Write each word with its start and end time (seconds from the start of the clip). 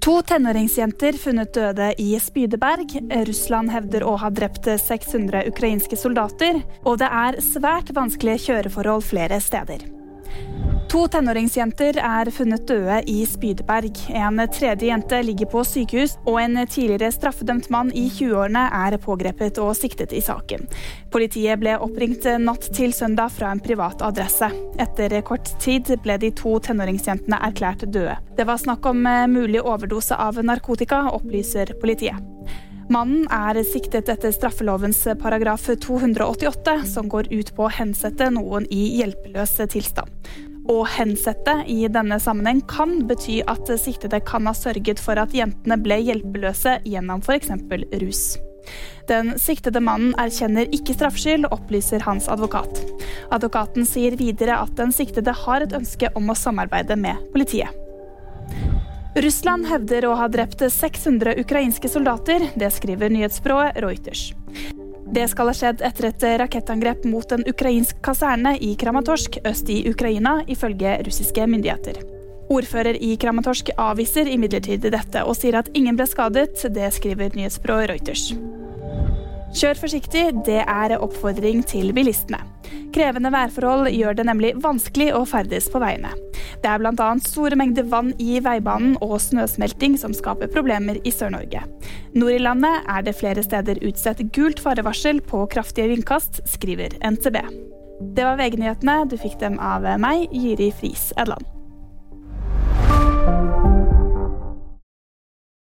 To 0.00 0.22
tenåringsjenter 0.22 1.12
funnet 1.12 1.52
døde 1.54 1.90
i 2.00 2.14
Spydeberg. 2.20 2.94
Russland 3.28 3.68
hevder 3.68 4.06
å 4.08 4.14
ha 4.22 4.30
drept 4.32 4.64
600 4.64 5.44
ukrainske 5.52 5.98
soldater. 6.00 6.62
Og 6.88 7.02
det 7.02 7.12
er 7.12 7.40
svært 7.44 7.92
vanskelige 7.92 8.46
kjøreforhold 8.48 9.04
flere 9.04 9.42
steder. 9.44 9.99
To 10.90 11.04
tenåringsjenter 11.06 12.00
er 12.02 12.28
funnet 12.34 12.64
døde 12.66 12.96
i 13.06 13.20
Spydeberg. 13.28 13.94
En 14.10 14.40
tredje 14.50 14.88
jente 14.88 15.20
ligger 15.22 15.46
på 15.52 15.62
sykehus, 15.62 16.16
og 16.26 16.40
en 16.42 16.58
tidligere 16.66 17.12
straffedømt 17.14 17.68
mann 17.70 17.92
i 17.94 18.08
20-årene 18.10 18.64
er 18.74 18.96
pågrepet 18.98 19.60
og 19.62 19.70
siktet 19.78 20.10
i 20.10 20.22
saken. 20.24 20.66
Politiet 21.14 21.62
ble 21.62 21.76
oppringt 21.78 22.26
natt 22.42 22.66
til 22.74 22.90
søndag 22.96 23.30
fra 23.36 23.52
en 23.54 23.62
privat 23.62 24.02
adresse. 24.02 24.50
Etter 24.82 25.14
kort 25.22 25.52
tid 25.62 25.92
ble 26.02 26.18
de 26.18 26.32
to 26.34 26.56
tenåringsjentene 26.66 27.38
erklært 27.38 27.86
døde. 27.86 28.18
Det 28.34 28.48
var 28.50 28.58
snakk 28.58 28.90
om 28.90 29.06
mulig 29.30 29.62
overdose 29.62 30.18
av 30.18 30.42
narkotika, 30.42 31.04
opplyser 31.14 31.70
politiet. 31.78 32.18
Mannen 32.90 33.28
er 33.30 33.60
siktet 33.62 34.08
etter 34.10 34.32
straffelovens 34.34 35.04
paragraf 35.22 35.68
288, 35.84 36.80
som 36.90 37.06
går 37.06 37.30
ut 37.30 37.54
på 37.54 37.68
å 37.68 37.70
hensette 37.78 38.26
noen 38.34 38.66
i 38.74 38.96
hjelpeløs 38.98 39.60
tilstand. 39.70 40.10
Å 40.70 40.84
hensette 40.86 41.56
i 41.66 41.80
denne 41.90 42.20
sammenheng 42.22 42.60
kan 42.70 43.00
bety 43.08 43.40
at 43.50 43.66
siktede 43.82 44.20
kan 44.22 44.46
ha 44.46 44.54
sørget 44.54 45.02
for 45.02 45.18
at 45.18 45.34
jentene 45.34 45.78
ble 45.82 45.98
hjelpeløse 46.06 46.76
gjennom 46.86 47.24
f.eks. 47.26 47.50
rus. 48.04 48.22
Den 49.10 49.32
siktede 49.40 49.82
mannen 49.82 50.14
erkjenner 50.20 50.70
ikke 50.70 50.94
straffskyld, 50.94 51.48
opplyser 51.50 52.04
hans 52.06 52.28
advokat. 52.30 52.84
Advokaten 53.34 53.88
sier 53.88 54.14
videre 54.20 54.60
at 54.62 54.76
den 54.78 54.94
siktede 54.94 55.34
har 55.42 55.66
et 55.66 55.74
ønske 55.74 56.12
om 56.14 56.30
å 56.30 56.38
samarbeide 56.38 56.94
med 57.00 57.18
politiet. 57.34 57.74
Russland 59.18 59.66
hevder 59.66 60.06
å 60.06 60.14
ha 60.20 60.28
drept 60.30 60.62
600 60.62 61.34
ukrainske 61.42 61.90
soldater. 61.90 62.46
Det 62.54 62.70
skriver 62.70 63.10
nyhetsbyrået 63.10 63.82
Reuters. 63.82 64.28
Det 65.10 65.26
skal 65.26 65.50
ha 65.50 65.54
skjedd 65.56 65.80
etter 65.82 66.06
et 66.06 66.24
rakettangrep 66.44 67.02
mot 67.10 67.32
en 67.34 67.42
ukrainsk 67.50 67.98
kaserne 68.04 68.54
i 68.62 68.76
Kramatorsk 68.78 69.40
øst 69.42 69.70
i 69.72 69.82
Ukraina, 69.90 70.36
ifølge 70.46 71.00
russiske 71.06 71.46
myndigheter. 71.50 71.98
Ordfører 72.50 72.98
i 72.98 73.16
Kramatorsk 73.18 73.72
avviser 73.78 74.30
imidlertid 74.30 74.86
dette 74.86 75.24
og 75.26 75.36
sier 75.38 75.58
at 75.58 75.70
ingen 75.74 75.98
ble 75.98 76.06
skadet. 76.10 76.62
Det 76.74 76.92
skriver 76.94 77.34
nyhetsbyrået 77.34 77.90
Reuters. 77.90 78.30
Kjør 79.54 79.82
forsiktig, 79.82 80.24
det 80.46 80.62
er 80.62 80.98
oppfordring 80.98 81.66
til 81.66 81.90
bilistene. 81.94 82.42
Krevende 82.94 83.30
værforhold 83.32 83.90
gjør 83.94 84.16
det 84.18 84.26
nemlig 84.26 84.54
vanskelig 84.62 85.10
å 85.14 85.22
ferdes 85.28 85.68
på 85.70 85.80
veiene. 85.82 86.10
Det 86.62 86.70
er 86.70 86.80
bl.a. 86.82 87.10
store 87.22 87.58
mengder 87.58 87.86
vann 87.90 88.10
i 88.18 88.40
veibanen 88.42 88.96
og 89.04 89.18
snøsmelting 89.22 89.96
som 90.00 90.14
skaper 90.16 90.50
problemer 90.50 90.98
i 91.06 91.12
Sør-Norge. 91.14 91.62
Nord 92.16 92.34
i 92.34 92.42
landet 92.42 92.90
er 92.90 93.06
det 93.06 93.16
flere 93.20 93.44
steder 93.46 93.82
utstedt 93.86 94.24
gult 94.34 94.62
farevarsel 94.62 95.22
på 95.22 95.44
kraftige 95.54 95.92
vindkast, 95.92 96.42
skriver 96.50 96.98
NTB. 97.04 97.38
Det 98.16 98.26
var 98.26 98.40
VG-nyhetene. 98.40 99.04
Du 99.12 99.18
fikk 99.20 99.38
dem 99.42 99.60
av 99.60 99.86
meg, 100.00 100.28
Jiri 100.32 100.72
Friis 100.74 101.10
Edland. 101.20 101.59